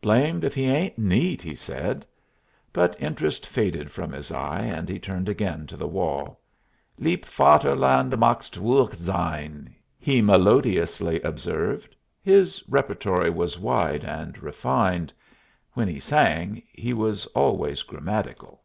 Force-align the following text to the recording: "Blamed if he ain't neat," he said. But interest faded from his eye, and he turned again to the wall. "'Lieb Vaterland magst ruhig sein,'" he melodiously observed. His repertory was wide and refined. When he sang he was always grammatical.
"Blamed 0.00 0.42
if 0.42 0.54
he 0.54 0.64
ain't 0.70 0.96
neat," 0.96 1.42
he 1.42 1.54
said. 1.54 2.06
But 2.72 2.96
interest 2.98 3.46
faded 3.46 3.90
from 3.92 4.10
his 4.10 4.32
eye, 4.32 4.62
and 4.62 4.88
he 4.88 4.98
turned 4.98 5.28
again 5.28 5.66
to 5.66 5.76
the 5.76 5.86
wall. 5.86 6.40
"'Lieb 6.98 7.26
Vaterland 7.26 8.16
magst 8.18 8.54
ruhig 8.58 8.94
sein,'" 8.96 9.74
he 9.98 10.22
melodiously 10.22 11.20
observed. 11.20 11.94
His 12.22 12.62
repertory 12.66 13.28
was 13.28 13.58
wide 13.58 14.02
and 14.02 14.42
refined. 14.42 15.12
When 15.74 15.88
he 15.88 16.00
sang 16.00 16.62
he 16.72 16.94
was 16.94 17.26
always 17.34 17.82
grammatical. 17.82 18.62